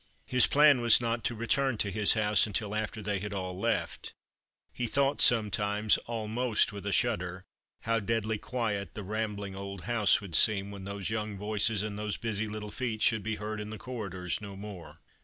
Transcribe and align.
His 0.25 0.47
plan 0.47 0.81
was 0.81 0.99
not 0.99 1.23
to 1.25 1.35
return 1.35 1.77
to 1.77 1.91
his 1.91 2.13
house 2.13 2.47
until 2.47 2.73
after 2.73 3.03
they 3.03 3.19
had 3.19 3.33
all 3.35 3.55
left. 3.59 4.15
He 4.73 4.87
thought 4.87 5.21
some 5.21 5.45
The 5.45 5.49
Christmas 5.51 5.57
Hirelings. 5.57 5.95
"247 6.05 6.23
times, 6.23 6.35
almost 6.39 6.73
with 6.73 6.85
a 6.87 6.91
shudder, 6.91 7.45
how 7.81 7.99
deadly 7.99 8.39
quiet 8.39 8.95
the 8.95 9.03
rambling 9.03 9.55
old 9.55 9.81
house 9.81 10.19
would 10.19 10.33
seem 10.33 10.71
when 10.71 10.85
those 10.85 11.11
young 11.11 11.37
voices 11.37 11.83
and 11.83 11.99
those 11.99 12.17
busy 12.17 12.47
little 12.47 12.71
feet 12.71 13.03
should 13.03 13.21
be 13.21 13.35
heard 13.35 13.59
in 13.59 13.69
the 13.69 13.77
corridors 13.77 14.41
no 14.41 14.55
more. 14.55 15.01